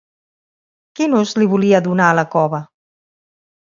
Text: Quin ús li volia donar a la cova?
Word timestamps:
Quin 1.01 1.15
ús 1.21 1.35
li 1.43 1.51
volia 1.53 1.85
donar 1.91 2.11
a 2.11 2.19
la 2.23 2.27
cova? 2.39 2.67